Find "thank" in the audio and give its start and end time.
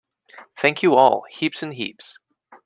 0.57-0.81